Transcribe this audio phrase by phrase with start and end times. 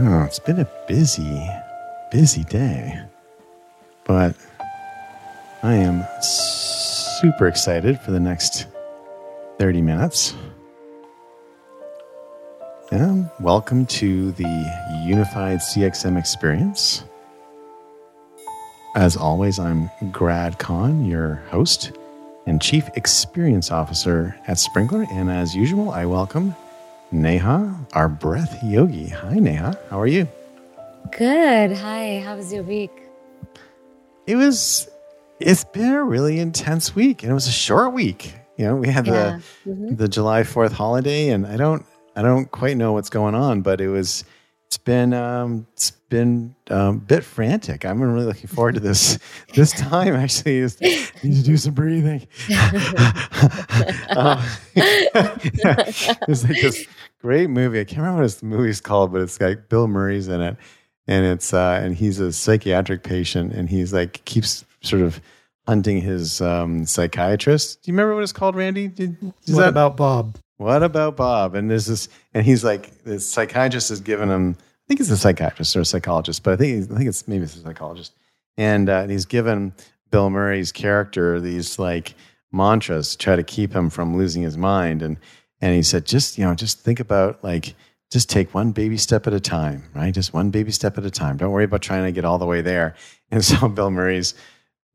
[0.00, 1.50] Oh, it's been a busy,
[2.12, 3.00] busy day.
[4.04, 4.36] But
[5.64, 8.68] I am super excited for the next
[9.58, 10.36] 30 minutes.
[12.92, 17.02] And welcome to the Unified CXM experience.
[18.94, 21.90] As always, I'm Grad Conn, your host
[22.46, 25.10] and Chief Experience Officer at Sprinklr.
[25.10, 26.54] And as usual, I welcome
[27.10, 29.08] Neha, our breath yogi.
[29.08, 29.78] Hi, Neha.
[29.88, 30.28] How are you?
[31.16, 31.72] Good.
[31.72, 32.22] Hi.
[32.24, 32.90] How was your week?
[34.26, 34.88] It was,
[35.40, 38.34] it's been a really intense week and it was a short week.
[38.58, 39.40] You know, we had yeah.
[39.64, 39.94] the, mm-hmm.
[39.94, 43.80] the July 4th holiday and I don't, I don't quite know what's going on, but
[43.80, 44.24] it was,
[44.68, 47.86] it's been um, it's been um, a bit frantic.
[47.86, 49.18] I'm really looking forward to this
[49.54, 50.14] this time.
[50.14, 52.28] Actually, is need to do some breathing.
[54.10, 56.86] uh, it's like this
[57.22, 57.80] great movie.
[57.80, 60.58] I can't remember what this movie's called, but it's like Bill Murray's in it,
[61.06, 65.18] and it's uh, and he's a psychiatric patient, and he's like keeps sort of
[65.66, 67.82] hunting his um, psychiatrist.
[67.82, 68.88] Do you remember what it's called, Randy?
[68.88, 70.36] Did, what that, about Bob?
[70.58, 71.54] What about Bob?
[71.54, 75.16] And there's this, and he's like, the psychiatrist has given him, I think it's a
[75.16, 78.12] psychiatrist or a psychologist, but I think I think it's maybe it's a psychologist,
[78.56, 79.72] and, uh, and he's given
[80.10, 82.14] Bill Murray's character these like
[82.50, 85.18] mantras to try to keep him from losing his mind, and
[85.60, 87.74] and he said, just you know, just think about like
[88.10, 90.14] just take one baby step at a time, right?
[90.14, 91.36] Just one baby step at a time.
[91.36, 92.94] Don't worry about trying to get all the way there.
[93.30, 94.32] And so Bill Murray's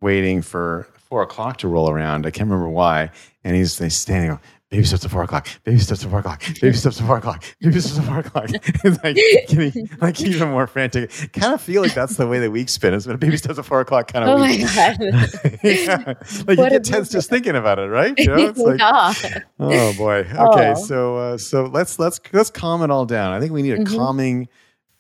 [0.02, 2.26] waiting for four o'clock to roll around.
[2.26, 3.12] I can't remember why.
[3.44, 4.40] And he's, he's standing,
[4.74, 7.44] baby steps to four o'clock, baby steps to four o'clock, baby steps to four o'clock,
[7.62, 8.50] baby steps to four o'clock.
[8.54, 11.12] it's like getting like even more frantic.
[11.32, 12.96] Kind of feel like that's the way the week spin.
[12.96, 14.62] It's been a baby steps to four o'clock kind of oh week.
[14.62, 15.60] my god!
[15.64, 16.14] yeah.
[16.48, 18.18] Like what you get tense just thinking about it, right?
[18.18, 19.40] You know, it's like, yeah.
[19.60, 20.22] oh boy.
[20.22, 20.84] Okay, oh.
[20.84, 23.32] so uh, so let's let's let's calm it all down.
[23.32, 23.96] I think we need a mm-hmm.
[23.96, 24.50] calming.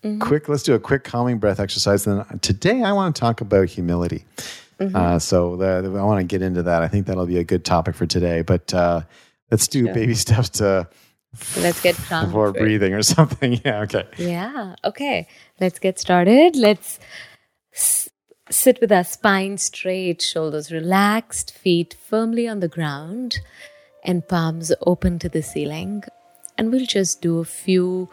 [0.03, 0.19] Mm-hmm.
[0.19, 2.03] Quick, let's do a quick calming breath exercise.
[2.03, 4.25] Then today, I want to talk about humility.
[4.79, 4.95] Mm-hmm.
[4.95, 6.83] Uh, so the, I want to get into that.
[6.83, 8.41] I think that'll be a good topic for today.
[8.41, 9.01] But uh,
[9.51, 9.93] Let's do sure.
[9.93, 10.87] baby steps to
[11.57, 13.59] let's get calm before breathing or something.
[13.63, 13.81] Yeah.
[13.81, 14.07] Okay.
[14.17, 14.75] Yeah.
[14.83, 15.27] Okay.
[15.59, 16.55] Let's get started.
[16.55, 16.99] Let's
[17.73, 18.09] s-
[18.49, 23.39] sit with our spine straight, shoulders relaxed, feet firmly on the ground,
[24.03, 26.03] and palms open to the ceiling.
[26.57, 28.09] And we'll just do a few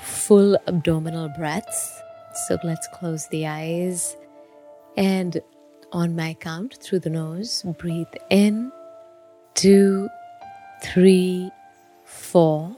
[0.00, 2.00] full abdominal breaths.
[2.46, 4.16] So let's close the eyes.
[4.96, 5.40] And
[5.92, 8.72] on my count through the nose, breathe in,
[9.54, 10.08] two,
[10.82, 11.50] three,
[12.04, 12.76] four.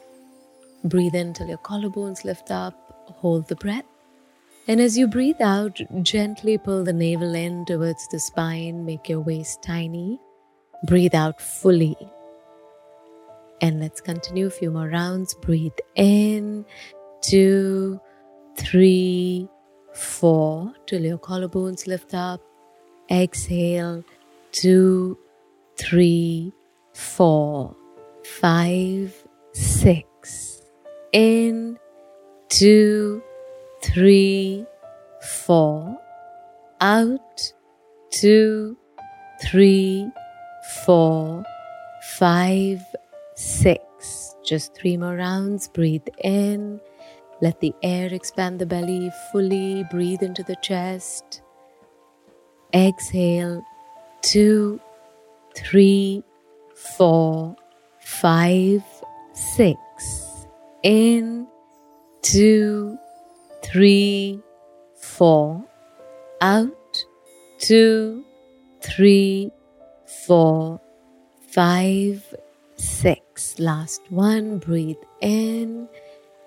[0.84, 2.74] Breathe in till your collarbones lift up,
[3.16, 3.84] hold the breath.
[4.68, 9.20] And as you breathe out, gently pull the navel in towards the spine, make your
[9.20, 10.20] waist tiny.
[10.86, 11.96] Breathe out fully.
[13.60, 15.34] And let's continue a few more rounds.
[15.34, 16.66] Breathe in,
[17.22, 18.00] two,
[18.56, 19.48] three,
[19.94, 22.40] four, till your collarbones lift up.
[23.10, 24.04] Exhale,
[24.52, 25.18] two,
[25.78, 26.52] three,
[26.92, 27.74] four
[28.24, 29.14] five,
[29.52, 30.62] six.
[31.12, 31.78] In,
[32.48, 33.22] two,
[33.82, 34.66] three,
[35.20, 35.96] four.
[36.80, 37.52] Out,
[38.10, 38.76] two,
[39.42, 40.10] three,
[40.84, 41.44] four,
[42.18, 42.82] five,
[43.36, 44.34] six.
[44.44, 45.68] Just three more rounds.
[45.68, 46.80] Breathe in.
[47.40, 49.84] Let the air expand the belly fully.
[49.90, 51.42] Breathe into the chest.
[52.74, 53.62] Exhale.
[54.22, 54.80] Two,
[55.56, 56.22] three,
[56.74, 57.56] four,
[58.04, 58.82] five,
[59.32, 60.46] six.
[60.82, 61.46] In,
[62.22, 62.98] two,
[63.62, 64.40] three,
[64.96, 65.64] four.
[66.40, 67.04] Out,
[67.58, 68.24] two,
[68.82, 69.50] three,
[70.26, 70.80] four,
[71.48, 72.34] five,
[72.76, 73.58] six.
[73.58, 74.58] Last one.
[74.58, 75.88] Breathe in,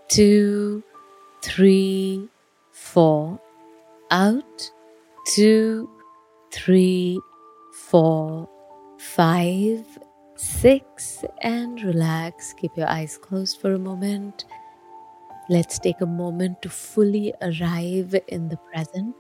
[0.07, 0.83] two,
[1.41, 2.29] three,
[2.71, 3.39] four.
[4.11, 4.71] Out,
[5.33, 5.89] two,
[6.51, 7.19] three,
[7.73, 8.47] four,
[8.99, 9.83] five,
[10.37, 12.53] six and relax.
[12.53, 14.45] Keep your eyes closed for a moment.
[15.49, 19.15] Let's take a moment to fully arrive in the present.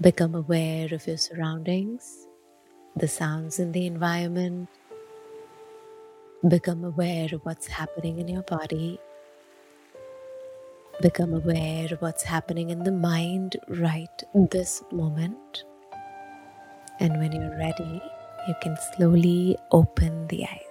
[0.00, 2.26] Become aware of your surroundings,
[2.96, 4.68] the sounds in the environment.
[6.46, 8.98] Become aware of what's happening in your body.
[11.00, 15.64] Become aware of what's happening in the mind right this moment.
[17.00, 18.02] And when you're ready,
[18.46, 20.62] you can slowly open the eyes.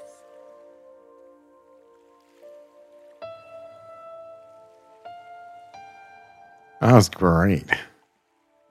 [6.81, 7.69] That was great.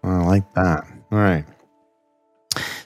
[0.05, 0.85] I like that.
[1.11, 1.45] All right.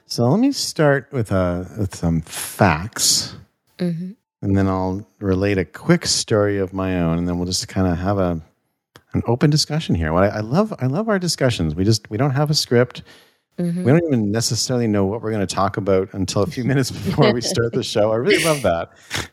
[0.07, 3.37] So let me start with uh, with some facts,
[3.79, 4.13] mm-hmm.
[4.43, 7.87] and then I'll relate a quick story of my own, and then we'll just kind
[7.87, 8.43] of have a
[9.13, 10.13] an open discussion here.
[10.13, 11.75] What I, I love, I love our discussions.
[11.75, 13.03] We just we don't have a script.
[13.61, 13.85] Mhm.
[13.85, 16.91] We don't even necessarily know what we're going to talk about until a few minutes
[17.07, 18.13] before we start the show.
[18.13, 18.91] I really love that.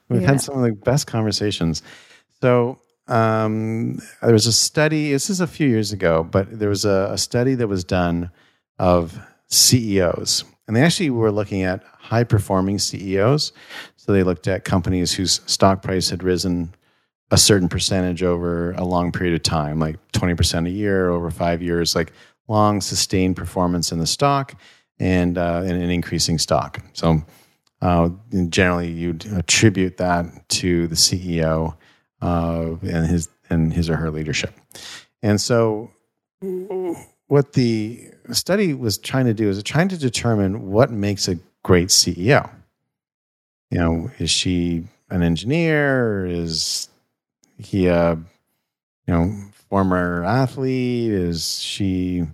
[0.09, 0.27] We've Yeah.
[0.27, 1.81] had some of the best conversations.
[2.41, 5.12] So um, there was a study.
[5.12, 8.29] This is a few years ago, but there was a, a study that was done
[8.79, 13.53] of CEOs, and they actually were looking at high performing CEOs.
[13.95, 16.73] So they looked at companies whose stock price had risen
[17.31, 21.62] a certain percentage over a long period of time, like 20% a year over five
[21.62, 22.13] years, like
[22.47, 24.55] long sustained performance in the stock
[24.99, 26.81] and, uh, and an increasing stock.
[26.94, 27.23] So
[27.81, 28.09] uh,
[28.49, 31.75] generally, you'd attribute that to the CEO
[32.21, 34.53] uh, and his and his or her leadership.
[35.21, 35.91] And so,
[37.27, 41.89] what the study was trying to do is trying to determine what makes a great
[41.89, 42.49] CEO.
[43.69, 46.25] You know, is she an engineer?
[46.25, 46.89] Is
[47.59, 49.35] he a you know
[49.69, 51.12] former athlete?
[51.12, 52.25] Is she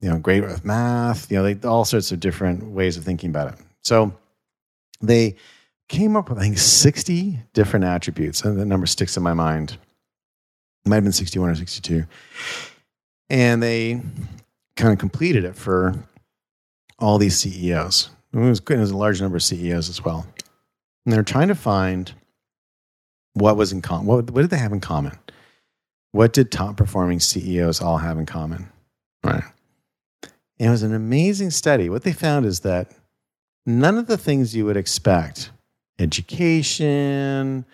[0.00, 1.30] you know great with math?
[1.30, 3.58] You know, like all sorts of different ways of thinking about it.
[3.82, 4.12] So
[5.00, 5.36] they
[5.88, 9.78] came up with I think sixty different attributes, and the number sticks in my mind.
[10.84, 12.04] It might have been sixty-one or sixty-two,
[13.30, 14.02] and they
[14.76, 15.94] kind of completed it for
[16.98, 18.10] all these CEOs.
[18.32, 18.60] It was.
[18.60, 20.26] It was a large number of CEOs as well,
[21.06, 22.12] and they're trying to find
[23.34, 24.06] what was in common.
[24.06, 25.18] What, what did they have in common?
[26.14, 28.68] What did top performing CEOs all have in common?
[29.24, 29.42] Right.
[30.60, 31.90] And it was an amazing study.
[31.90, 32.92] What they found is that
[33.66, 35.50] none of the things you would expect
[35.98, 37.64] education,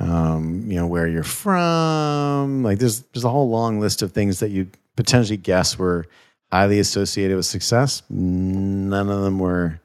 [0.00, 4.40] um, you know, where you're from, like there's there's a whole long list of things
[4.40, 6.04] that you potentially guess were
[6.50, 8.02] highly associated with success.
[8.10, 9.78] None of them were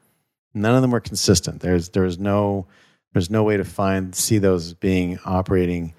[0.52, 1.60] none of them were consistent.
[1.60, 2.66] There's there's no
[3.12, 5.94] there's no way to find see those being operating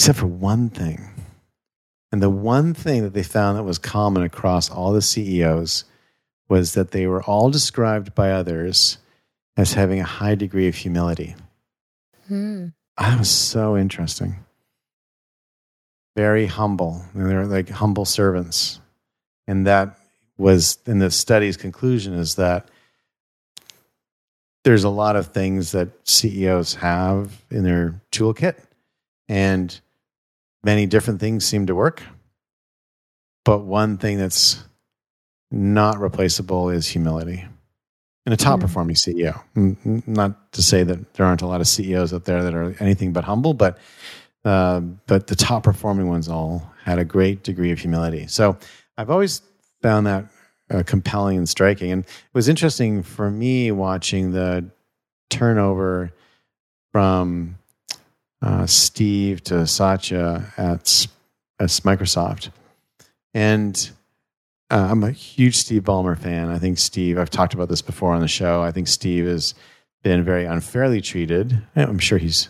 [0.00, 1.10] except for one thing.
[2.10, 5.84] And the one thing that they found that was common across all the CEOs
[6.48, 8.96] was that they were all described by others
[9.58, 11.36] as having a high degree of humility.
[12.28, 12.68] Hmm.
[12.96, 14.36] That was so interesting.
[16.16, 17.04] Very humble.
[17.12, 18.80] And they're like humble servants.
[19.46, 19.98] And that
[20.38, 22.70] was, in the study's conclusion, is that
[24.64, 28.56] there's a lot of things that CEOs have in their toolkit,
[29.28, 29.78] and
[30.62, 32.02] many different things seem to work.
[33.44, 34.62] But one thing that's
[35.50, 37.44] not replaceable is humility
[38.26, 38.62] in a top Mm.
[38.62, 39.40] performing CEO.
[40.06, 43.12] Not to say that there aren't a lot of CEOs out there that are anything
[43.12, 43.78] but humble, but
[44.44, 48.26] uh, but the top performing ones all had a great degree of humility.
[48.26, 48.56] So
[48.96, 49.42] I've always
[49.82, 50.26] found that
[50.70, 51.90] uh, compelling and striking.
[51.92, 54.70] And it was interesting for me watching the
[55.28, 56.12] turnover
[56.92, 57.58] from
[58.42, 61.06] uh, Steve to Satya at,
[61.58, 62.50] at Microsoft.
[63.34, 63.90] And
[64.70, 66.48] uh, I'm a huge Steve Ballmer fan.
[66.48, 68.62] I think Steve, I've talked about this before on the show.
[68.62, 69.54] I think Steve has
[70.02, 71.60] been very unfairly treated.
[71.76, 72.48] I'm sure he's,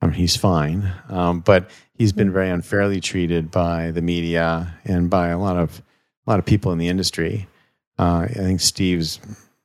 [0.00, 5.10] I mean, he's fine, um, but he's been very unfairly treated by the media and
[5.10, 5.82] by a lot of
[6.26, 7.48] a lot of people in the industry.
[7.98, 9.18] Uh, I think Steve's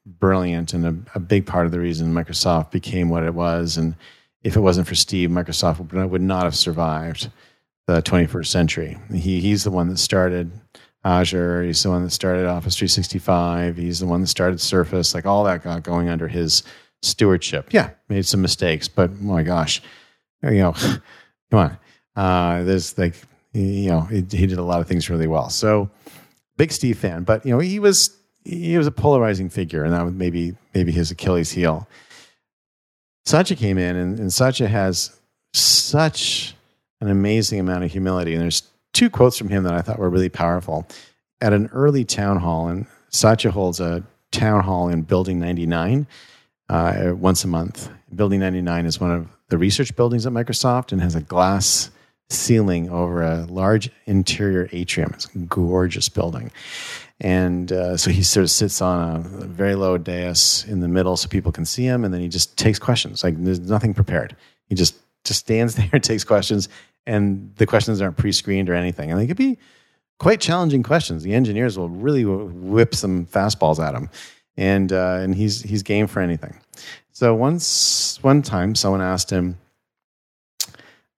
[0.06, 3.78] brilliant and a, a big part of the reason Microsoft became what it was.
[3.78, 3.96] And
[4.46, 7.32] if it wasn't for Steve, Microsoft would, would not have survived
[7.88, 8.98] the 21st century.
[9.12, 10.52] He, he's the one that started
[11.04, 11.64] Azure.
[11.64, 13.76] He's the one that started Office 365.
[13.76, 15.16] He's the one that started Surface.
[15.16, 16.62] Like all that got going under his
[17.02, 17.74] stewardship.
[17.74, 19.82] Yeah, made some mistakes, but oh my gosh,
[20.44, 20.74] you know,
[21.52, 21.78] come on.
[22.16, 23.16] Uh, there's like,
[23.54, 25.50] you know, he, he did a lot of things really well.
[25.50, 25.90] So
[26.56, 30.06] big Steve fan, but you know, he was he was a polarizing figure, and that
[30.06, 31.88] was maybe maybe his Achilles heel.
[33.26, 35.20] Satya came in, and, and has
[35.54, 36.56] such
[37.02, 38.34] an amazing amount of humility.
[38.34, 38.64] And there's
[38.94, 40.88] two quotes from him that I thought were really powerful.
[41.42, 46.08] At an early town hall, and Satya holds a town hall in Building 99
[46.70, 47.90] uh, once a month.
[48.14, 51.90] Building 99 is one of the research buildings at Microsoft and has a glass
[52.30, 55.12] ceiling over a large interior atrium.
[55.14, 56.52] It's a gorgeous building.
[57.22, 61.16] And uh, so he sort of sits on a very low dais in the middle
[61.16, 62.04] so people can see him.
[62.04, 63.24] And then he just takes questions.
[63.24, 64.36] Like there's nothing prepared.
[64.68, 66.68] He just, just stands there and takes questions.
[67.08, 69.12] And the questions aren't pre screened or anything.
[69.12, 69.58] And they could be
[70.20, 71.24] quite challenging questions.
[71.24, 74.10] The engineers will really whip some fastballs at him.
[74.58, 76.60] And, uh, and he's, he's game for anything.
[77.12, 79.58] So once, one time, someone asked him,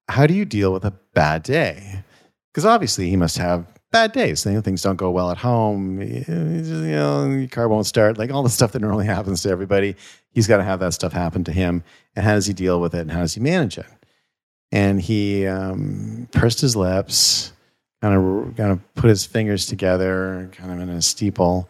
[0.09, 2.03] how do you deal with a bad day?
[2.51, 4.45] Because obviously he must have bad days.
[4.45, 6.01] You know, things don't go well at home.
[6.01, 8.17] You know, your car won't start.
[8.17, 9.95] Like all the stuff that normally happens to everybody,
[10.31, 11.83] he's got to have that stuff happen to him.
[12.15, 13.01] And how does he deal with it?
[13.01, 13.87] And how does he manage it?
[14.71, 17.53] and he um, pursed his lips,
[18.01, 21.69] kind of kind of put his fingers together, kind of in a steeple,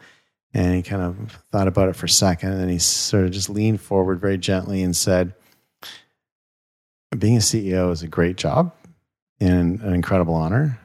[0.54, 3.32] and he kind of thought about it for a second, and then he sort of
[3.32, 5.34] just leaned forward very gently and said,
[7.18, 8.74] "Being a CEO is a great job
[9.40, 10.80] and an incredible honor,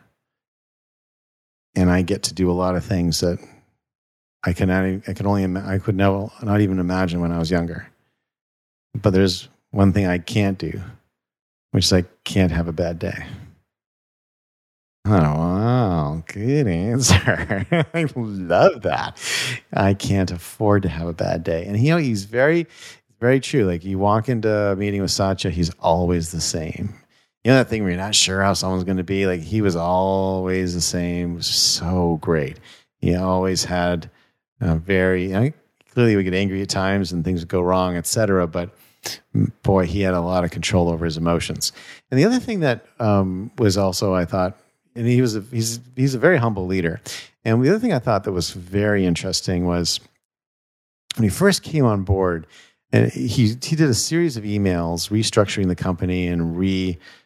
[1.74, 3.38] and I get to do a lot of things that."
[4.44, 7.86] I can I could only I could never not even imagine when I was younger.
[9.00, 10.80] But there's one thing I can't do,
[11.70, 13.24] which is I can't have a bad day.
[15.04, 16.22] Oh, wow.
[16.26, 17.66] Good answer.
[17.94, 19.20] I love that.
[19.72, 21.64] I can't afford to have a bad day.
[21.66, 22.68] And you know, he's very,
[23.20, 23.64] very true.
[23.64, 26.94] Like you walk into a meeting with Satya, he's always the same.
[27.44, 29.26] You know that thing where you're not sure how someone's going to be?
[29.26, 31.34] Like he was always the same.
[31.34, 32.58] Was so great.
[32.98, 34.08] He always had
[34.60, 35.50] a very, you know,
[35.90, 38.46] clearly we get angry at times and things would go wrong, etc.
[38.46, 38.70] But
[39.62, 41.72] boy, he had a lot of control over his emotions.
[42.10, 44.56] And the other thing that um, was also, I thought,
[44.94, 47.00] and he was a, he's he's a very humble leader.
[47.44, 50.00] And the other thing I thought that was very interesting was
[51.16, 52.46] when he first came on board,
[52.92, 56.56] and he he did a series of emails restructuring the company and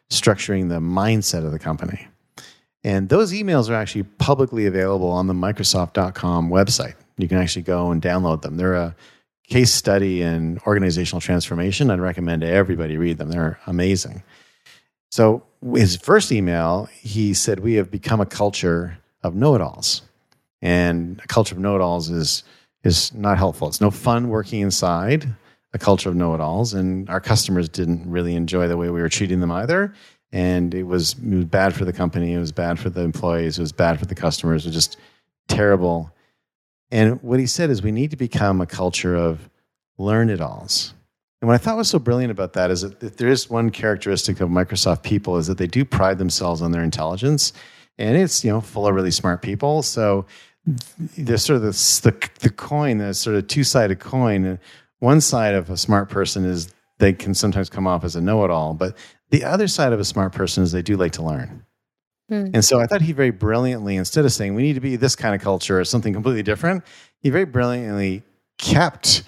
[0.09, 2.07] restructuring the mindset of the company.
[2.83, 6.95] And those emails are actually publicly available on the Microsoft.com website.
[7.17, 8.57] You can actually go and download them.
[8.57, 8.95] They're a
[9.47, 11.89] case study in organizational transformation.
[11.89, 13.29] I'd recommend everybody read them.
[13.29, 14.23] They're amazing.
[15.09, 20.01] So his first email, he said, "We have become a culture of know-it-alls,
[20.61, 22.43] and a culture of know-it-alls is
[22.83, 23.67] is not helpful.
[23.67, 25.33] It's no fun working inside
[25.77, 29.39] a culture of know-it-alls, and our customers didn't really enjoy the way we were treating
[29.39, 29.93] them either.
[30.31, 32.33] And it was, it was bad for the company.
[32.33, 33.57] It was bad for the employees.
[33.57, 34.65] It was bad for the customers.
[34.65, 34.97] It was just
[35.47, 36.11] terrible.
[36.91, 39.49] And what he said is, we need to become a culture of
[39.97, 40.93] learn-it-alls."
[41.39, 44.41] And what I thought was so brilliant about that is that there is one characteristic
[44.41, 47.53] of Microsoft people is that they do pride themselves on their intelligence,
[47.97, 49.83] and it's you know full of really smart people.
[49.83, 50.25] So
[51.17, 54.59] there's sort of this, the the coin, the sort of two sided coin.
[54.99, 58.43] One side of a smart person is they can sometimes come off as a know
[58.43, 58.97] it all, but
[59.29, 61.65] the other side of a smart person is they do like to learn.
[62.29, 62.47] Hmm.
[62.53, 65.15] And so I thought he very brilliantly, instead of saying we need to be this
[65.15, 66.83] kind of culture or something completely different,
[67.19, 68.23] he very brilliantly
[68.57, 69.23] kept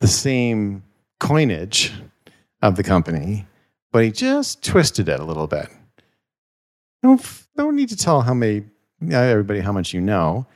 [0.00, 0.82] the same
[1.20, 1.92] coinage
[2.62, 3.46] of the company,
[3.92, 5.68] but he just twisted it a little bit.
[7.02, 8.64] Don't, don't need to tell how many,
[9.10, 10.46] everybody how much you know.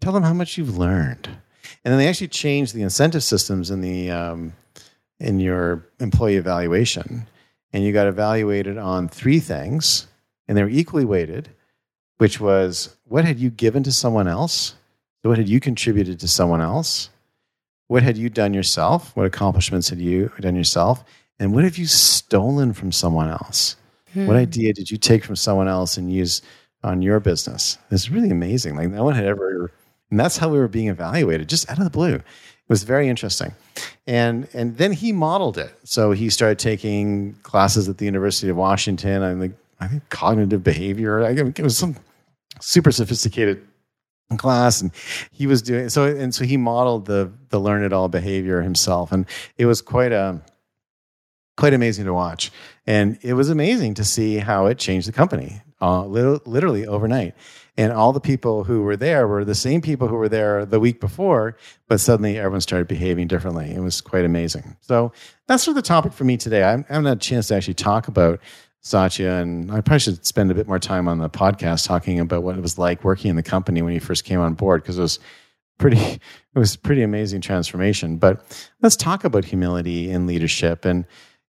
[0.00, 1.28] Tell them how much you've learned.
[1.84, 4.52] And then they actually changed the incentive systems in the um,
[5.18, 7.28] in your employee evaluation,
[7.72, 10.06] and you got evaluated on three things,
[10.46, 11.48] and they were equally weighted,
[12.18, 14.74] which was what had you given to someone else,
[15.22, 17.10] what had you contributed to someone else,
[17.92, 19.14] what had you done yourself?
[19.14, 21.04] What accomplishments had you done yourself?
[21.38, 23.76] And what have you stolen from someone else?
[24.14, 24.26] Hmm.
[24.26, 26.40] What idea did you take from someone else and use
[26.82, 27.76] on your business?
[27.90, 28.76] It's really amazing.
[28.76, 29.70] Like no one had ever,
[30.12, 32.16] and that's how we were being evaluated, just out of the blue.
[32.16, 32.22] It
[32.68, 33.54] was very interesting.
[34.06, 35.74] And and then he modeled it.
[35.84, 39.22] So he started taking classes at the University of Washington.
[39.22, 41.24] I think I think cognitive behavior.
[41.24, 41.96] I think it was some
[42.60, 43.66] super sophisticated
[44.36, 44.92] class and
[45.30, 49.12] he was doing so and so he modeled the the learn it all behavior himself
[49.12, 49.26] and
[49.58, 50.40] it was quite a
[51.58, 52.50] quite amazing to watch
[52.86, 57.34] and it was amazing to see how it changed the company uh, literally overnight.
[57.76, 60.78] And all the people who were there were the same people who were there the
[60.78, 61.56] week before
[61.88, 63.70] but suddenly everyone started behaving differently.
[63.70, 64.78] It was quite amazing.
[64.80, 65.12] So
[65.46, 66.62] that's sort of the topic for me today.
[66.62, 68.40] I haven't had a chance to actually talk about
[68.80, 72.42] Satya, and I probably should spend a bit more time on the podcast talking about
[72.42, 74.96] what it was like working in the company when he first came on board because
[74.96, 75.18] it was
[75.78, 76.20] pretty it
[76.54, 78.16] was pretty amazing transformation.
[78.16, 81.04] But let's talk about humility in leadership, and,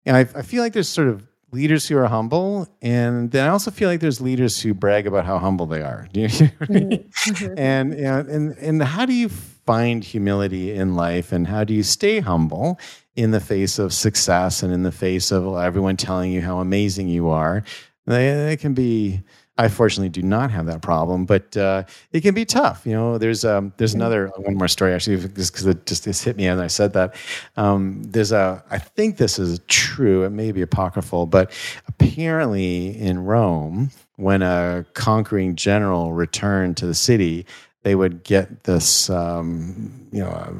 [0.07, 3.49] and I, I feel like there's sort of leaders who are humble, and then I
[3.49, 6.07] also feel like there's leaders who brag about how humble they are.
[6.13, 6.89] Do you know I mean?
[6.91, 7.57] Mm-hmm.
[7.57, 12.19] and, and and how do you find humility in life, and how do you stay
[12.19, 12.79] humble?
[13.15, 17.07] in the face of success and in the face of everyone telling you how amazing
[17.07, 17.63] you are.
[18.05, 19.21] They, they can be.
[19.57, 22.85] I fortunately do not have that problem, but uh, it can be tough.
[22.85, 26.37] You know, there's um, there's another one more story actually, just because it just hit
[26.37, 27.15] me as I said that.
[27.57, 30.23] Um, there's a I think this is true.
[30.23, 31.51] It may be apocryphal, but
[31.87, 37.45] apparently in Rome, when a conquering general returned to the city,
[37.83, 40.55] they would get this um, you know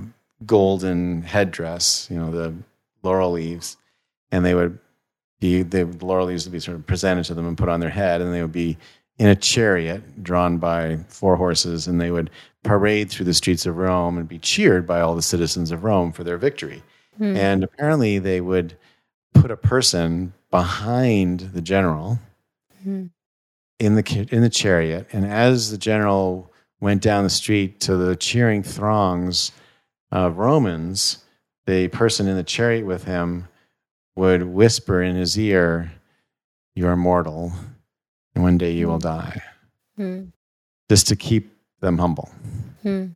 [0.45, 2.53] golden headdress, you know, the
[3.03, 3.77] laurel leaves,
[4.31, 4.77] and they would
[5.41, 7.89] be the laurel leaves would be sort of presented to them and put on their
[7.89, 8.77] head, and they would be
[9.17, 12.29] in a chariot drawn by four horses, and they would
[12.63, 16.13] parade through the streets of Rome and be cheered by all the citizens of Rome
[16.13, 16.81] for their victory.
[17.17, 17.35] Hmm.
[17.35, 18.77] And apparently, they would
[19.33, 22.19] put a person behind the general
[22.85, 23.09] Mhm.
[23.79, 28.15] in the in the chariot, and as the general went down the street to the
[28.15, 29.51] cheering throngs
[30.11, 31.23] of Romans,
[31.65, 33.47] the person in the chariot with him
[34.15, 35.91] would whisper in his ear,
[36.75, 37.51] "You are mortal,
[38.35, 39.41] and one day you will die,"
[39.97, 40.23] Hmm.
[40.89, 42.29] just to keep them humble.
[42.83, 43.07] Hmm.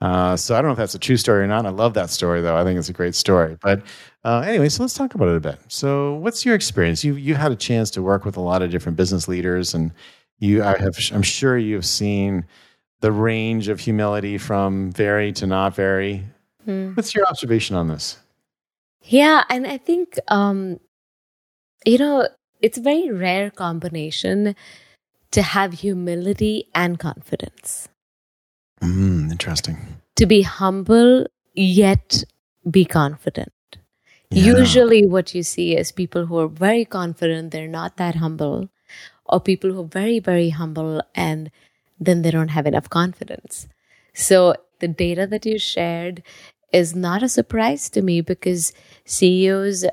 [0.00, 1.66] Uh, so I don't know if that's a true story or not.
[1.66, 2.56] I love that story, though.
[2.56, 3.56] I think it's a great story.
[3.60, 3.82] But
[4.24, 5.58] uh, anyway, so let's talk about it a bit.
[5.66, 7.02] So, what's your experience?
[7.02, 9.92] You you had a chance to work with a lot of different business leaders, and
[10.38, 12.44] you I have I'm sure you've seen
[13.00, 16.24] the range of humility from very to not very.
[16.64, 16.94] Hmm.
[16.94, 18.18] What's your observation on this?
[19.08, 20.80] Yeah, and I think um,
[21.86, 22.28] you know
[22.60, 24.54] it's a very rare combination
[25.30, 27.88] to have humility and confidence.
[28.82, 29.78] Mm, interesting.
[30.16, 32.24] To be humble yet
[32.70, 33.52] be confident.
[34.30, 34.56] Yeah.
[34.56, 38.68] Usually, what you see is people who are very confident, they're not that humble,
[39.24, 41.50] or people who are very, very humble and
[41.98, 43.68] then they don't have enough confidence.
[44.14, 46.22] So, the data that you shared
[46.72, 48.72] is not a surprise to me because
[49.08, 49.84] CEOs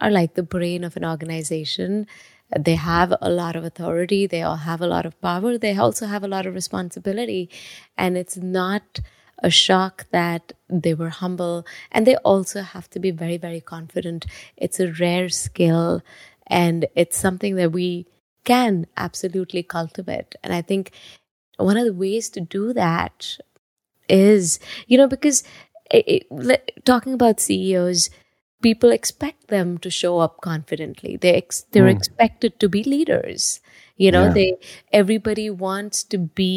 [0.00, 2.06] are like the brain of an organization.
[2.56, 6.06] They have a lot of authority, they all have a lot of power, they also
[6.06, 7.50] have a lot of responsibility.
[7.98, 9.00] And it's not
[9.42, 11.66] a shock that they were humble.
[11.92, 14.26] And they also have to be very very confident.
[14.56, 16.02] It's a rare skill
[16.46, 18.06] and it's something that we
[18.44, 20.36] can absolutely cultivate.
[20.44, 20.92] And i think
[21.58, 23.38] one of the ways to do that
[24.08, 25.42] is you know because
[25.90, 28.10] eh, eh, it, it, talking about ceos
[28.66, 31.96] people expect them to show up confidently they ex- they're Hmm.
[31.98, 33.60] expected to be leaders
[34.04, 34.34] you know Yeah.
[34.38, 34.48] they
[35.02, 36.52] everybody wants to be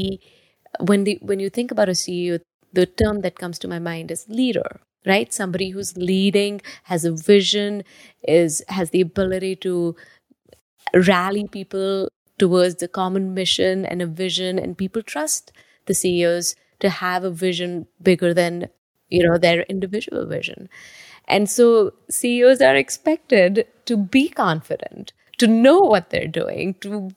[0.80, 2.40] when the when you think about a ceo
[2.74, 6.62] the term that comes to my mind is leader right somebody who's leading
[6.94, 7.84] has a vision
[8.38, 9.76] is has the ability to
[10.94, 15.52] rally people towards the common mission and a vision and people trust
[15.86, 18.68] the CEOs to have a vision bigger than
[19.10, 20.70] you know their individual vision
[21.30, 27.12] and so CEOs are expected to be confident to know what they're doing to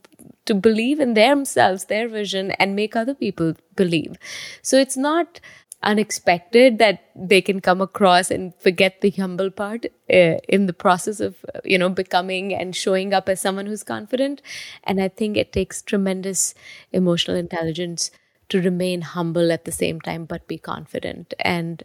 [0.44, 4.16] to believe in themselves their vision and make other people believe.
[4.60, 5.40] So it's not
[5.84, 11.20] unexpected that they can come across and forget the humble part uh, in the process
[11.20, 14.42] of you know becoming and showing up as someone who's confident.
[14.84, 16.54] And i think it takes tremendous
[16.92, 18.10] emotional intelligence
[18.48, 21.34] to remain humble at the same time but be confident.
[21.40, 21.82] And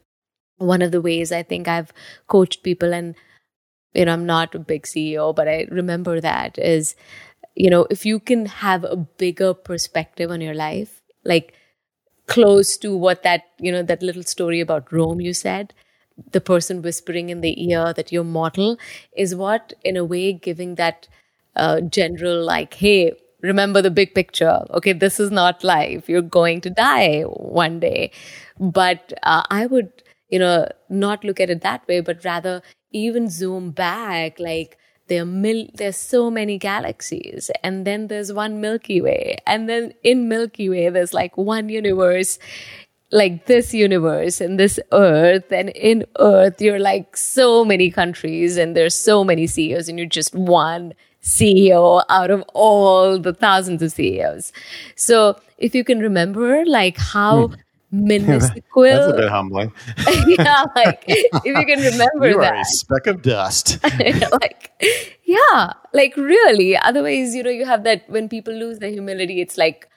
[0.57, 1.93] one of the ways i think i've
[2.27, 3.15] coached people and
[3.93, 6.95] you know i'm not a big ceo but i remember that is
[7.55, 11.53] you know if you can have a bigger perspective on your life like
[12.27, 15.73] close to what that you know that little story about rome you said
[16.31, 18.77] the person whispering in the ear that you're mortal
[19.15, 21.07] is what in a way giving that
[21.55, 24.63] uh, general like hey remember the big picture.
[24.71, 26.09] Okay this is not life.
[26.09, 28.11] You're going to die one day.
[28.59, 29.91] But uh, i would
[30.29, 32.61] you know not look at it that way but rather
[32.91, 38.59] even zoom back like there are mil- there's so many galaxies and then there's one
[38.61, 42.39] milky way and then in milky way there's like one universe
[43.11, 48.75] like this universe and this earth and in earth you're like so many countries and
[48.75, 53.91] there's so many ceos and you're just one ceo out of all the thousands of
[53.91, 54.51] ceos
[54.95, 57.53] so if you can remember like how hmm.
[57.91, 59.71] Minuscule That's a bit humbling.
[60.07, 63.79] yeah like if you can remember you that are a speck of dust.
[64.41, 64.71] like
[65.25, 66.77] yeah like really.
[66.77, 69.87] Otherwise you know you have that when people lose their humility it's like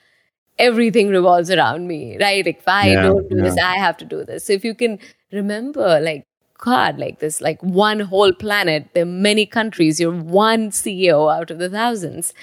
[0.59, 2.45] everything revolves around me right?
[2.45, 4.45] Like if i Yeah, don't do this i have to do this.
[4.45, 4.99] So if you can
[5.31, 6.25] remember like
[6.59, 11.49] god like this like one whole planet there are many countries you're one ceo out
[11.51, 12.33] of the thousands.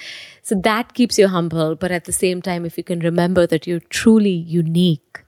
[0.43, 3.67] So that keeps you humble but at the same time if you can remember that
[3.67, 5.23] you're truly unique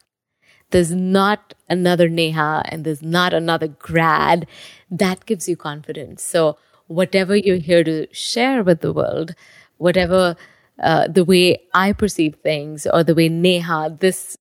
[0.71, 4.47] there's not another Neha and there's not another grad.
[4.89, 6.23] That gives you confidence.
[6.23, 6.57] So,
[6.87, 9.33] whatever you're here to share with the world,
[9.77, 10.35] whatever
[10.81, 14.35] uh, the way I perceive things or the way Neha, this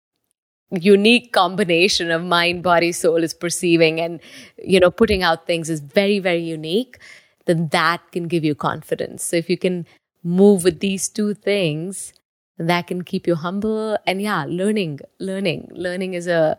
[0.70, 4.20] unique combination of mind, body, soul is perceiving and,
[4.62, 6.98] you know, putting out things is very, very unique,
[7.46, 9.22] then that can give you confidence.
[9.24, 9.86] So, if you can
[10.22, 12.12] move with these two things,
[12.60, 16.58] that can keep you humble and yeah learning learning learning is a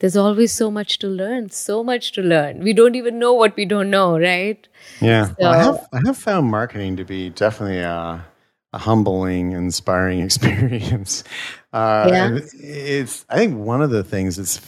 [0.00, 3.56] there's always so much to learn so much to learn we don't even know what
[3.56, 4.68] we don't know right
[5.00, 8.24] Yeah, well, I have I have found marketing to be definitely a,
[8.72, 11.24] a humbling, inspiring experience.
[11.72, 12.38] Uh, Yeah.
[12.54, 14.60] It's I think one of the things that's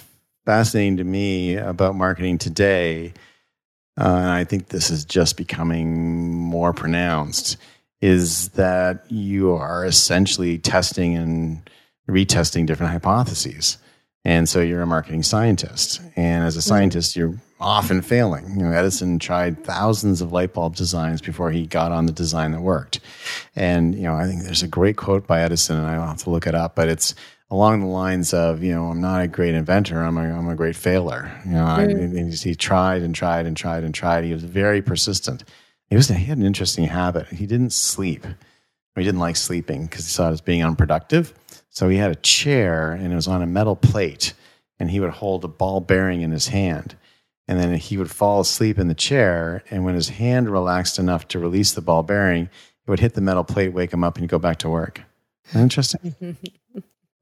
[0.46, 3.12] fascinating to me about marketing today
[4.00, 7.58] uh, and I think this is just becoming more pronounced,
[8.00, 11.68] is that you are essentially testing and
[12.08, 13.78] retesting different hypotheses.
[14.24, 16.00] And so you're a marketing scientist.
[16.16, 18.50] And as a scientist, you're often failing.
[18.50, 22.52] You know, Edison tried thousands of light bulb designs before he got on the design
[22.52, 23.00] that worked.
[23.54, 26.30] And, you know, I think there's a great quote by Edison, and I'll have to
[26.30, 27.14] look it up, but it's
[27.50, 30.54] along the lines of, you know, I'm not a great inventor, I'm a, I'm a
[30.54, 31.30] great failure.
[31.44, 31.64] You know.
[31.64, 31.86] I,
[32.30, 34.24] he tried and tried and tried and tried.
[34.24, 35.44] He was very persistent.
[35.90, 37.26] He, was, he had an interesting habit.
[37.26, 38.24] He didn't sleep.
[38.96, 41.35] He didn't like sleeping because he saw it as being unproductive.
[41.68, 44.35] So he had a chair and it was on a metal plate,
[44.79, 46.96] and he would hold a ball bearing in his hand.
[47.48, 49.64] And then he would fall asleep in the chair.
[49.70, 53.20] And when his hand relaxed enough to release the ball bearing, it would hit the
[53.20, 55.03] metal plate, wake him up, and go back to work.
[55.55, 56.37] Interesting.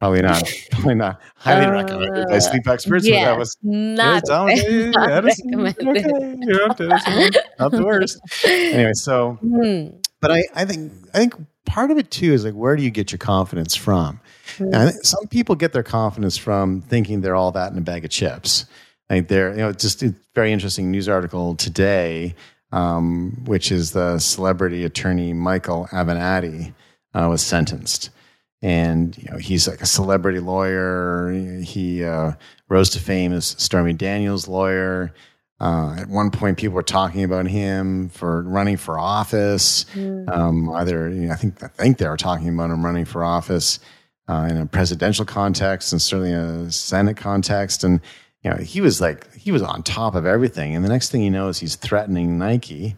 [0.01, 0.43] Probably not.
[0.71, 1.21] Probably not.
[1.37, 3.07] Highly uh, recommended by sleep experts.
[3.07, 5.89] Yeah, that was not, yeah, not recommended.
[5.89, 6.05] Okay.
[6.07, 8.19] Yeah, not the worst.
[8.45, 9.89] Anyway, so, hmm.
[10.21, 11.35] but I, I think, I think
[11.67, 14.21] part of it too is like, where do you get your confidence from?
[14.57, 14.89] Mm-hmm.
[15.03, 18.67] some people get their confidence from thinking they're all that in a bag of chips.
[19.11, 22.35] Like they're, you know, just a very interesting news article today,
[22.73, 26.75] um, which is the celebrity attorney Michael Avenatti
[27.15, 28.11] uh, was sentenced.
[28.61, 31.31] And you know he's like a celebrity lawyer.
[31.63, 32.33] He uh,
[32.69, 35.15] rose to fame as Stormy Daniels' lawyer.
[35.61, 39.85] Uh, at one point, people were talking about him for running for office.
[39.95, 40.29] Mm.
[40.29, 43.25] Um, either you know, I think I think they were talking about him running for
[43.25, 43.81] office
[44.29, 47.83] uh, in a presidential context and certainly a Senate context.
[47.83, 48.01] And
[48.45, 50.77] you know, he was like he was on top of everything.
[50.77, 52.97] And the next thing you know is he's threatening Nike,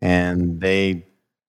[0.00, 1.06] and they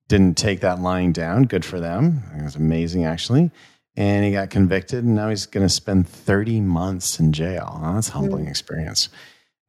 [0.08, 1.44] didn't take that lying down.
[1.44, 2.24] Good for them.
[2.38, 3.52] It was amazing, actually.
[3.96, 7.80] And he got convicted, and now he's going to spend 30 months in jail.
[7.82, 8.50] That's a humbling mm.
[8.50, 9.10] experience.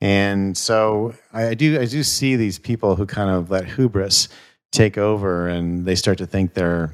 [0.00, 4.28] And so I do I do see these people who kind of let hubris
[4.70, 6.92] take over, and they start to think they're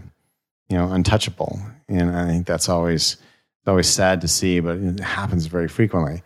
[0.68, 1.60] you know untouchable.
[1.88, 3.18] And I think that's always
[3.66, 6.22] always sad to see, but it happens very frequently.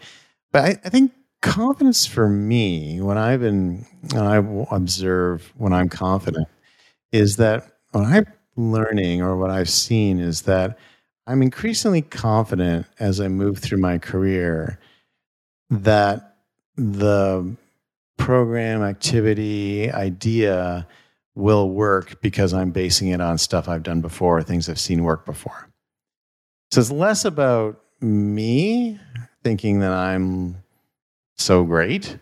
[0.52, 4.37] But I, I think confidence for me, when I've been when I
[4.74, 6.46] observe when I'm confident,
[7.12, 10.79] is that what I'm learning or what I've seen is that
[11.27, 14.79] I'm increasingly confident as I move through my career
[15.71, 16.37] that
[16.77, 17.57] the
[18.16, 20.87] program, activity, idea
[21.35, 25.25] will work because I'm basing it on stuff I've done before, things I've seen work
[25.25, 25.68] before.
[26.71, 28.99] So it's less about me
[29.42, 30.57] thinking that I'm
[31.37, 32.18] so great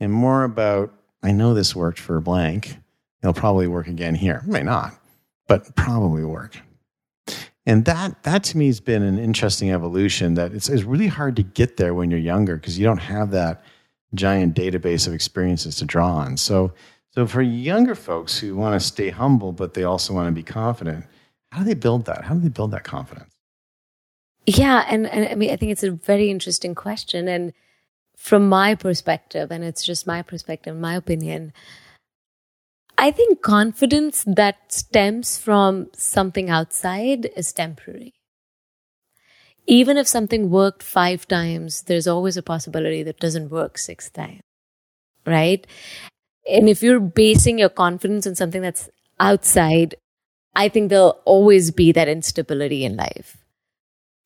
[0.00, 2.76] and more about I know this worked for blank.
[3.22, 4.42] It'll probably work again here.
[4.44, 4.92] It may not,
[5.46, 6.58] but probably work.
[7.68, 11.36] And that that to me has been an interesting evolution that it's, it's really hard
[11.36, 13.62] to get there when you're younger because you don't have that
[14.14, 16.38] giant database of experiences to draw on.
[16.38, 16.72] So
[17.10, 20.42] so for younger folks who want to stay humble but they also want to be
[20.42, 21.04] confident,
[21.52, 22.24] how do they build that?
[22.24, 23.34] How do they build that confidence?
[24.46, 27.52] Yeah, and, and I mean I think it's a very interesting question and
[28.16, 31.52] from my perspective and it's just my perspective, my opinion,
[32.98, 38.12] I think confidence that stems from something outside is temporary.
[39.66, 44.40] Even if something worked five times, there's always a possibility that doesn't work six times.
[45.26, 45.66] Right?
[46.50, 48.88] And if you're basing your confidence on something that's
[49.20, 49.96] outside,
[50.56, 53.38] I think there'll always be that instability in life.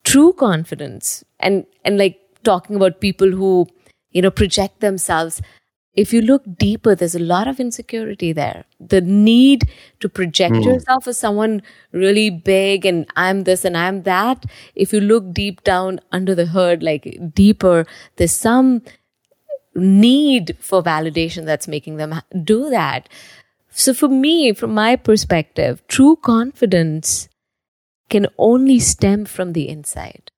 [0.03, 3.67] True confidence and, and like talking about people who,
[4.11, 5.41] you know, project themselves
[5.93, 8.65] if you look deeper, there's a lot of insecurity there.
[8.79, 10.65] The need to project mm.
[10.65, 14.45] yourself as someone really big and I'm this and I'm that.
[14.73, 18.81] If you look deep down under the hood, like deeper, there's some
[19.75, 23.07] need for validation that's making them do that.
[23.69, 27.29] So for me, from my perspective, true confidence
[28.09, 30.31] can only stem from the inside.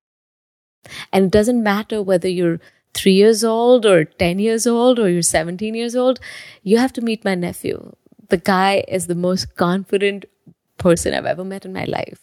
[1.11, 2.59] And it doesn't matter whether you're
[2.95, 6.19] three years old or 10 years old or you're 17 years old,
[6.63, 7.93] you have to meet my nephew.
[8.29, 10.25] The guy is the most confident
[10.77, 12.19] person I've ever met in my life.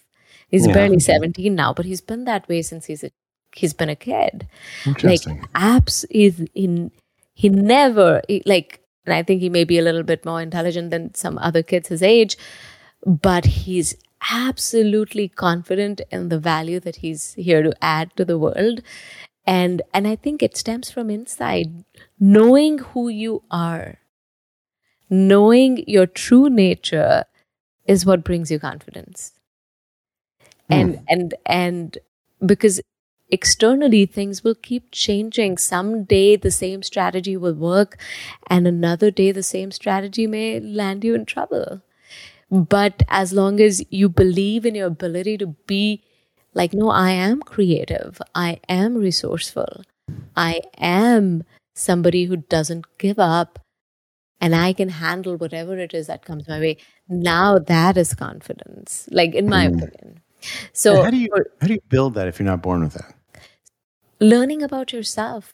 [0.49, 0.75] He's yeah.
[0.75, 3.11] barely 17 now, but he's been that way since he's a,
[3.55, 4.49] he's been a kid.
[5.03, 5.21] Like
[5.55, 6.91] apps is in
[7.35, 10.91] he never he, like and I think he may be a little bit more intelligent
[10.91, 12.37] than some other kids his age,
[13.05, 13.97] but he's
[14.31, 18.83] absolutely confident in the value that he's here to add to the world
[19.47, 21.85] and and i think it stems from inside
[22.19, 23.99] knowing who you are
[25.11, 27.25] knowing your true nature
[27.87, 29.33] is what brings you confidence
[30.71, 30.81] mm.
[30.81, 31.99] and and and
[32.45, 32.81] because
[33.33, 35.57] externally, things will keep changing.
[35.59, 37.99] Some day the same strategy will work,
[38.47, 41.81] and another day the same strategy may land you in trouble.
[42.51, 46.05] But as long as you believe in your ability to be
[46.55, 49.85] like, no, I am creative, I am resourceful,
[50.37, 53.59] I am somebody who doesn't give up,
[54.41, 56.77] and I can handle whatever it is that comes my way.
[57.09, 59.75] Now that is confidence, like in my mm.
[59.75, 60.21] opinion.
[60.73, 61.29] So and how do you
[61.61, 63.15] how do you build that if you're not born with that?
[64.21, 65.53] Learning about yourself,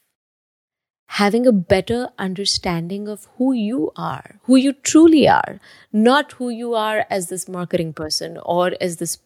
[1.09, 5.59] having a better understanding of who you are, who you truly are,
[5.93, 9.19] not who you are as this marketing person or as this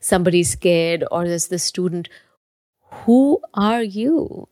[0.00, 2.08] somebody scared or as the student.
[3.04, 4.48] Who are you?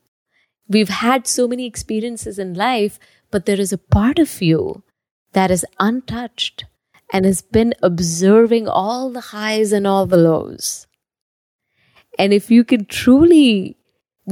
[0.68, 2.98] We've had so many experiences in life,
[3.30, 4.82] but there is a part of you
[5.32, 6.64] that is untouched
[7.12, 10.86] and has been observing all the highs and all the lows.
[12.18, 13.77] And if you can truly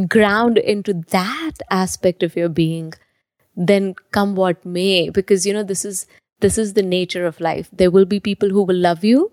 [0.09, 2.93] ground into that aspect of your being,
[3.57, 6.07] then come what may, because you know, this is
[6.41, 7.69] this is the nature of life.
[7.73, 9.33] There will be people who will love you,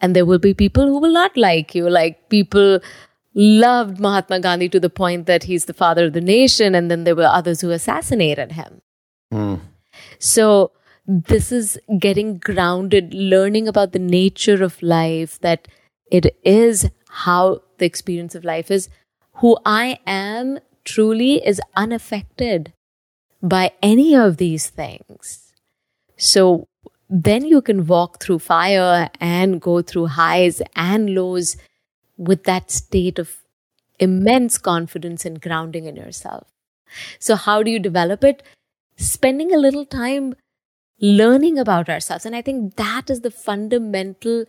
[0.00, 1.88] and there will be people who will not like you.
[1.88, 2.80] Like people
[3.34, 7.04] loved Mahatma Gandhi to the point that he's the father of the nation, and then
[7.04, 8.80] there were others who assassinated him.
[9.32, 9.60] Mm.
[10.18, 10.72] So
[11.06, 15.68] this is getting grounded, learning about the nature of life, that
[16.10, 18.88] it is how the experience of life is.
[19.36, 22.72] Who I am truly is unaffected
[23.42, 25.52] by any of these things.
[26.16, 26.66] So
[27.08, 31.56] then you can walk through fire and go through highs and lows
[32.16, 33.36] with that state of
[33.98, 36.46] immense confidence and grounding in yourself.
[37.18, 38.42] So, how do you develop it?
[38.96, 40.34] Spending a little time
[41.00, 42.24] learning about ourselves.
[42.24, 44.44] And I think that is the fundamental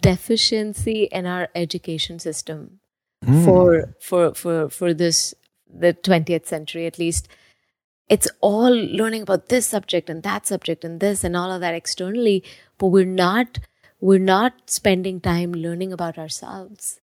[0.00, 2.80] deficiency in our education system
[3.24, 3.44] mm.
[3.44, 5.34] for for for for this
[5.68, 7.28] the 20th century at least
[8.08, 11.74] it's all learning about this subject and that subject and this and all of that
[11.74, 12.42] externally
[12.78, 13.58] but we're not
[14.00, 17.00] we're not spending time learning about ourselves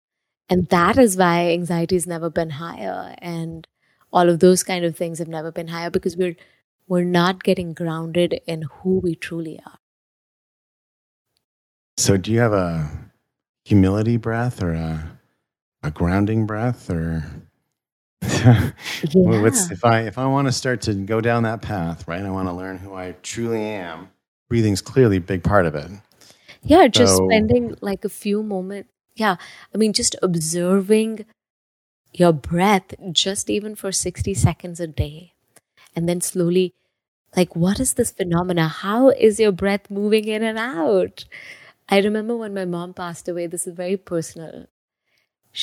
[0.50, 3.68] and that is why anxiety has never been higher and
[4.12, 6.36] all of those kind of things have never been higher because we're
[6.88, 9.80] we're not getting grounded in who we truly are.
[11.98, 12.90] So, do you have a
[13.66, 15.17] humility breath or a,
[15.84, 17.24] a grounding breath or?
[18.22, 18.72] yeah.
[19.14, 22.22] What's, if I if I want to start to go down that path, right?
[22.22, 24.10] I want to learn who I truly am.
[24.50, 25.92] Breathing's clearly a big part of it.
[26.64, 28.90] Yeah, just so, spending like a few moments.
[29.16, 29.38] Yeah,
[29.74, 31.26] I mean, just observing
[32.14, 35.34] your breath, just even for sixty seconds a day
[35.98, 36.76] and then slowly
[37.36, 41.26] like what is this phenomena how is your breath moving in and out
[41.90, 44.68] i remember when my mom passed away this is very personal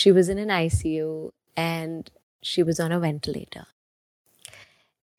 [0.01, 2.11] she was in an icu and
[2.43, 3.67] she was on a ventilator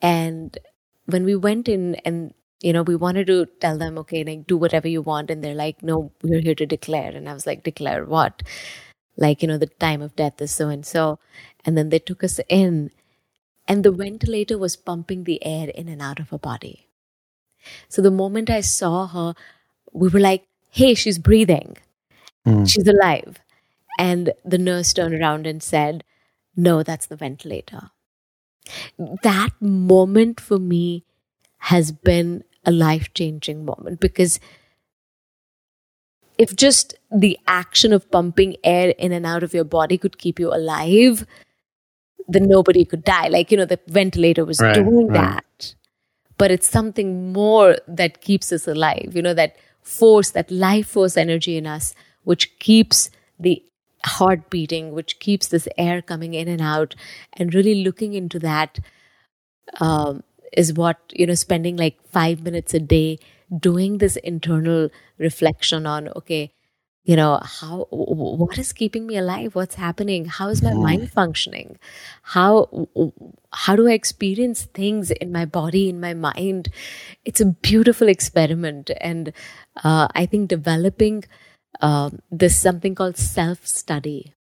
[0.02, 0.58] and
[1.06, 4.58] when we went in and you know we wanted to tell them okay like do
[4.58, 7.64] whatever you want and they're like no we're here to declare and i was like
[7.64, 8.44] declare what
[9.18, 11.20] like you know the time of death is so and so
[11.66, 12.92] and then they took us in
[13.68, 16.88] and the ventilator was pumping the air in and out of her body.
[17.90, 19.34] So the moment I saw her,
[19.92, 21.78] we were like, hey, she's breathing.
[22.48, 22.70] Mm.
[22.70, 23.40] She's alive.
[23.98, 26.04] And the nurse turned around and said,
[26.56, 27.92] no, that's the ventilator.
[28.98, 31.06] That moment for me
[31.60, 34.40] has been a life changing moment because
[36.38, 40.40] if just the action of pumping air in and out of your body could keep
[40.40, 41.26] you alive,
[42.28, 43.28] then nobody could die.
[43.28, 45.14] Like, you know, the ventilator was right, doing right.
[45.14, 45.76] that.
[46.38, 51.16] But it's something more that keeps us alive, you know, that force, that life force
[51.16, 53.64] energy in us, which keeps the
[54.06, 56.96] heart beating, which keeps this air coming in and out.
[57.34, 58.80] And really looking into that
[59.80, 63.20] um, is what, you know, spending like five minutes a day
[63.60, 66.54] doing this internal reflection on, okay,
[67.06, 70.82] you know how what is keeping me alive what's happening how is my mm.
[70.82, 71.78] mind functioning
[72.24, 72.88] how
[73.54, 76.70] how do i experience things in my body in my mind
[77.24, 79.32] it's a beautiful experiment and
[79.84, 81.24] uh, i think developing
[81.82, 84.34] uh, this something called self study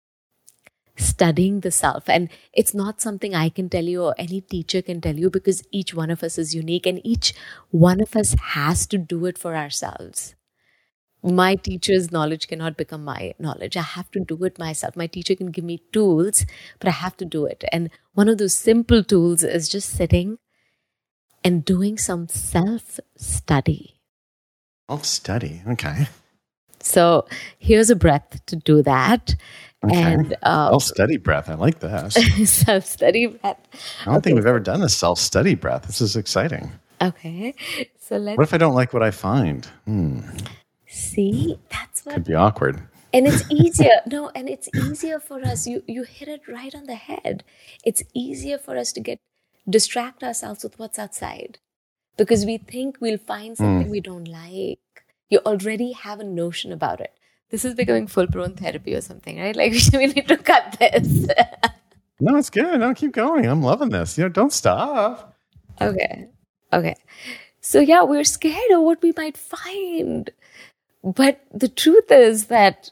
[0.97, 5.01] studying the self and it's not something i can tell you or any teacher can
[5.01, 7.33] tell you because each one of us is unique and each
[7.69, 10.35] one of us has to do it for ourselves
[11.25, 13.75] my teacher's knowledge cannot become my knowledge.
[13.75, 14.95] I have to do it myself.
[14.95, 16.45] My teacher can give me tools,
[16.79, 17.63] but I have to do it.
[17.71, 20.37] And one of those simple tools is just sitting
[21.43, 24.01] and doing some self study.
[24.87, 25.63] Self study.
[25.67, 26.07] Okay.
[26.85, 27.27] So
[27.59, 29.35] here's a breath to do that.
[29.83, 30.01] Okay.
[30.01, 31.49] And uh, self study breath.
[31.49, 32.13] I like that.
[32.45, 33.57] self study breath.
[34.05, 35.83] I don't think we've ever done a self study breath.
[35.87, 36.71] This is exciting.
[37.01, 37.53] Okay.
[37.99, 39.65] So let's What if I don't like what I find?
[39.85, 40.21] Hmm,
[40.87, 41.57] see.
[41.69, 42.81] That's what could be awkward.
[43.13, 46.85] and it's easier no and it's easier for us you you hit it right on
[46.85, 47.43] the head
[47.83, 49.19] it's easier for us to get
[49.69, 51.57] distract ourselves with what's outside
[52.17, 54.79] because we think we'll find something we don't like
[55.29, 57.11] you already have a notion about it
[57.49, 61.27] this is becoming full blown therapy or something right like we need to cut this
[62.19, 62.79] No, it's good.
[62.79, 63.45] No, keep going.
[63.45, 64.17] I'm loving this.
[64.17, 65.35] You know, don't stop.
[65.81, 66.27] okay
[66.71, 66.95] okay
[67.59, 70.29] so yeah we're scared of what we might find
[71.03, 72.89] but the truth is that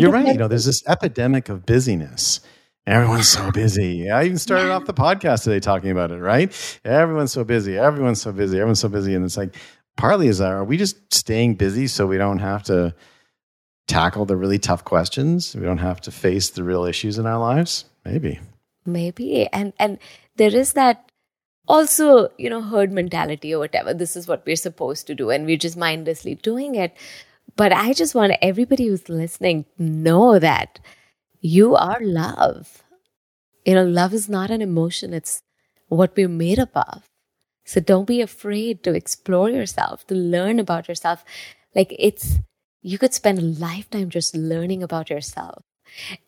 [0.00, 0.26] You're right.
[0.28, 2.40] You know, there's this epidemic of busyness.
[2.86, 4.10] Everyone's so busy.
[4.10, 6.50] I even started off the podcast today talking about it, right?
[6.84, 7.78] Everyone's so busy.
[7.78, 8.56] Everyone's so busy.
[8.58, 9.14] Everyone's so busy.
[9.14, 9.54] And it's like,
[9.96, 12.94] partly is that, are we just staying busy so we don't have to
[13.86, 15.54] tackle the really tough questions?
[15.54, 17.84] We don't have to face the real issues in our lives?
[18.04, 18.40] Maybe.
[18.84, 19.98] maybe and and
[20.36, 21.10] there is that
[21.68, 25.46] also you know herd mentality or whatever this is what we're supposed to do and
[25.46, 26.96] we're just mindlessly doing it
[27.54, 30.80] but i just want everybody who's listening know that
[31.40, 32.82] you are love
[33.64, 35.42] you know love is not an emotion it's
[35.88, 37.08] what we're made up of
[37.64, 41.24] so don't be afraid to explore yourself to learn about yourself.
[41.74, 42.38] Like it's
[42.82, 45.62] you could spend a lifetime just learning about yourself.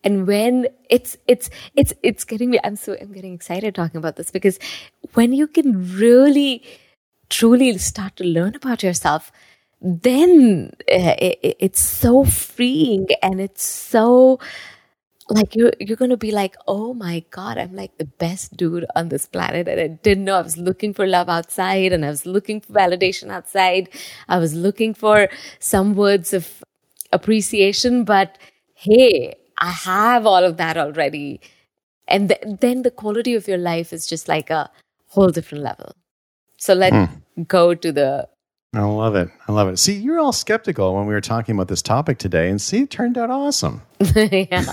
[0.02, 4.16] And when it's it's it's it's getting me i'm so i'm getting excited talking about
[4.16, 4.58] this because
[5.14, 6.62] when you can really
[7.30, 9.32] truly start to learn about yourself
[9.80, 14.38] then eh, it, it- it's so freeing and it's so
[15.30, 19.08] like you're you're gonna be like oh my god i'm like the best dude on
[19.08, 19.68] this planet.
[19.68, 20.37] And i didn't know.
[20.37, 23.88] I was looking for love outside and i was looking for validation outside.
[24.28, 26.62] I was looking for some words of
[27.12, 28.38] appreciation but
[28.74, 31.40] hey i have all of that already.
[32.06, 34.70] And th- then the quality of your life is just like a
[35.06, 35.94] whole different level.
[36.58, 37.42] So let's hmm.
[37.44, 38.28] go to the
[38.74, 39.28] I love it.
[39.46, 39.78] I love it.
[39.78, 42.90] See, you're all skeptical when we were talking about this topic today, and see, it
[42.90, 43.82] turned out awesome.
[44.16, 44.64] yeah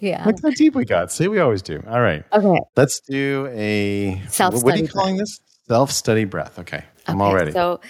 [0.00, 1.10] yeah Look how deep we got.
[1.10, 1.82] See, we always do.
[1.88, 2.24] All right.
[2.32, 5.40] okay Let's do a self What are you calling this?
[5.68, 6.58] Self-study breath.
[6.58, 7.52] Okay, I'm Okay, all ready.
[7.52, 7.80] So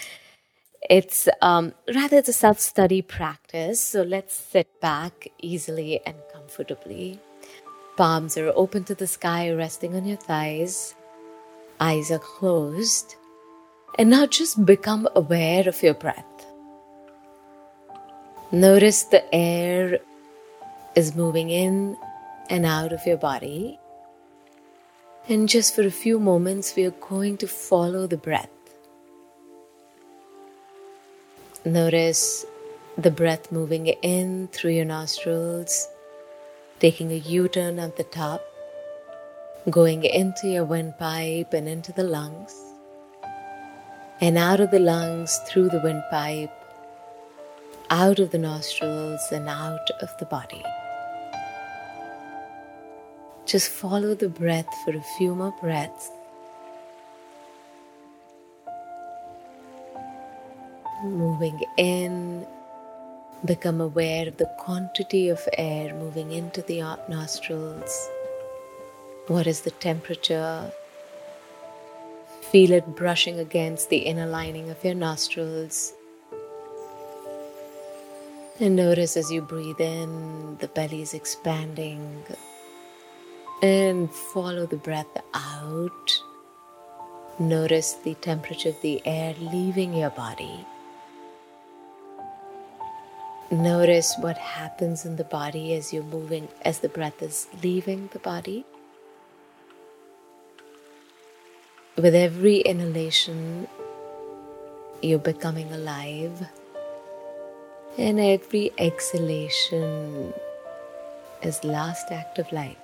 [0.89, 3.83] it's um, rather it's a self-study practice.
[3.83, 7.21] So let's sit back easily and comfortably.
[7.97, 10.95] Palms are open to the sky, resting on your thighs.
[11.81, 13.17] Eyes are closed.
[13.99, 16.25] And now just become aware of your breath.
[18.51, 19.99] Notice the air
[20.95, 21.97] is moving in
[22.51, 23.79] and out of your body.
[25.29, 28.51] And just for a few moments, we are going to follow the breath.
[31.65, 32.45] Notice
[32.99, 35.87] the breath moving in through your nostrils,
[36.81, 38.43] taking a U turn at the top,
[39.71, 42.72] going into your windpipe and into the lungs,
[44.23, 46.53] and out of the lungs through the windpipe,
[47.91, 50.63] out of the nostrils and out of the body.
[53.47, 56.09] Just follow the breath for a few more breaths.
[61.03, 62.47] Moving in,
[63.45, 68.09] become aware of the quantity of air moving into the nostrils.
[69.27, 70.71] What is the temperature?
[72.53, 75.95] Feel it brushing against the inner lining of your nostrils.
[78.61, 82.23] And notice as you breathe in, the belly is expanding.
[83.63, 86.23] And follow the breath out.
[87.39, 90.67] Notice the temperature of the air leaving your body.
[93.51, 98.19] Notice what happens in the body as you're moving, as the breath is leaving the
[98.19, 98.67] body.
[101.97, 103.69] With every inhalation,
[105.03, 106.49] you're becoming alive.
[107.99, 110.33] And every exhalation
[111.43, 112.79] is last act of life.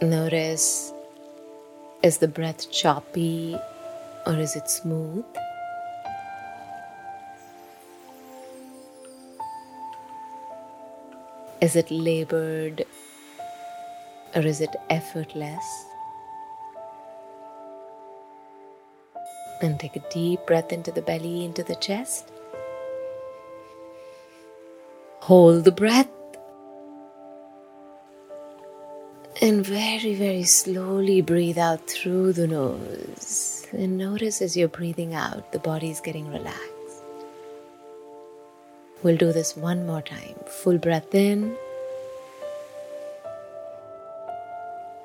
[0.00, 0.90] Notice
[2.02, 3.58] is the breath choppy
[4.26, 5.26] or is it smooth?
[11.64, 12.84] Is it labored
[14.34, 15.64] or is it effortless?
[19.62, 22.30] And take a deep breath into the belly, into the chest.
[25.20, 26.10] Hold the breath.
[29.40, 33.66] And very, very slowly breathe out through the nose.
[33.72, 36.73] And notice as you're breathing out, the body is getting relaxed.
[39.04, 40.34] We'll do this one more time.
[40.46, 41.54] Full breath in.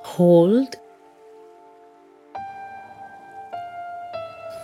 [0.04, 0.78] Hold.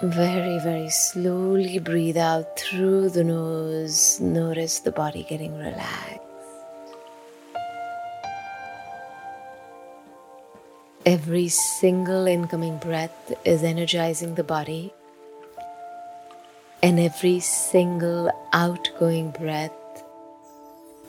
[0.02, 4.22] Very, very slowly breathe out through the nose.
[4.22, 6.22] Notice the body getting relaxed.
[11.06, 14.94] Every single incoming breath is energizing the body,
[16.86, 19.72] and every single outgoing breath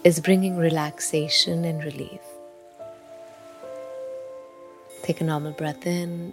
[0.05, 2.23] is bringing relaxation and relief.
[5.03, 6.33] Take a normal breath in.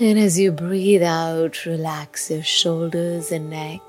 [0.00, 3.80] And as you breathe out, relax your shoulders and neck.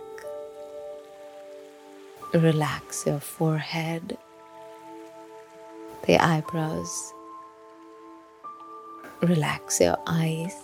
[2.32, 4.20] Relax your forehead,
[6.06, 7.12] the eyebrows.
[9.24, 10.63] Relax your eyes.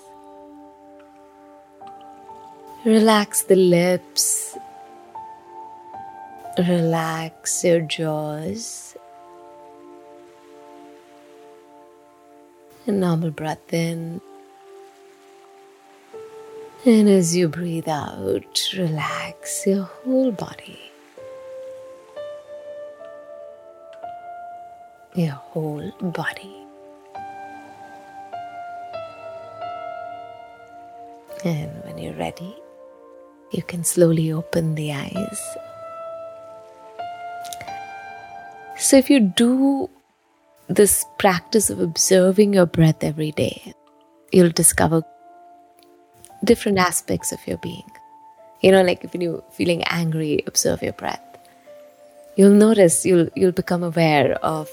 [2.85, 4.57] Relax the lips.
[6.57, 8.95] Relax your jaws.
[12.87, 14.21] A normal breath in.
[16.85, 20.79] And as you breathe out, relax your whole body.
[25.15, 26.55] Your whole body.
[31.43, 32.55] And when you're ready,
[33.51, 35.39] you can slowly open the eyes.
[38.77, 39.89] So, if you do
[40.67, 43.73] this practice of observing your breath every day,
[44.31, 45.03] you'll discover
[46.43, 47.91] different aspects of your being.
[48.61, 51.23] You know, like if you're feeling angry, observe your breath.
[52.35, 54.69] You'll notice, you'll you'll become aware of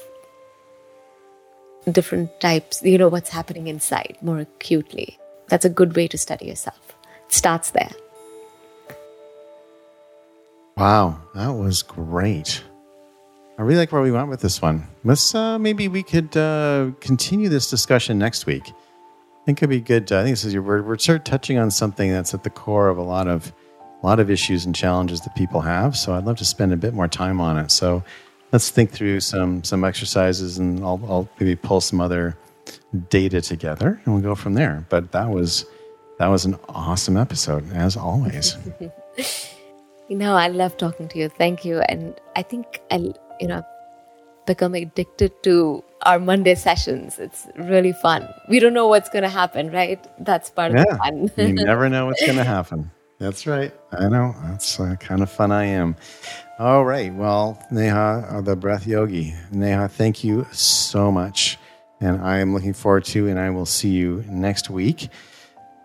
[1.91, 5.19] different types, you know, what's happening inside more acutely.
[5.49, 6.97] That's a good way to study yourself.
[7.27, 7.91] It starts there.
[10.77, 12.63] Wow, that was great.
[13.59, 14.87] I really like where we went with this one.
[15.05, 18.69] Let's uh, maybe we could uh, continue this discussion next week.
[18.69, 20.13] I think it'd be good.
[20.13, 20.87] I think this is your word.
[20.87, 23.55] We're sort of touching on something that's at the core of a lot of
[24.03, 25.97] a lot of issues and challenges that people have.
[25.97, 27.71] So I'd love to spend a bit more time on it.
[27.71, 28.05] So
[28.53, 32.37] let's think through some some exercises, and I'll, I'll maybe pull some other
[33.09, 34.85] data together, and we'll go from there.
[34.91, 35.65] But that was
[36.19, 38.59] that was an awesome episode, as always.
[40.09, 41.29] you know, I love talking to you.
[41.29, 43.63] Thank you, and I think I, you know,
[44.47, 47.19] become addicted to our Monday sessions.
[47.19, 48.29] It's really fun.
[48.49, 50.05] We don't know what's going to happen, right?
[50.25, 51.49] That's part of yeah, the fun.
[51.49, 52.91] you never know what's going to happen.
[53.19, 53.73] That's right.
[53.93, 54.35] I know.
[54.45, 55.97] That's uh, kind of fun I am.
[56.59, 57.13] All right.
[57.13, 59.35] Well, Neha, uh, the breath yogi.
[59.51, 61.59] Neha, thank you so much.
[62.01, 65.09] And I am looking forward to, and I will see you next week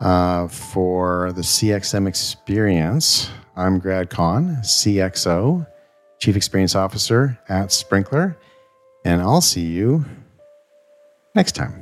[0.01, 3.29] uh, for the CXM experience.
[3.55, 5.67] I'm Grad Conn, CXO,
[6.19, 8.35] Chief Experience Officer at Sprinklr,
[9.05, 10.05] And I'll see you
[11.35, 11.80] next time.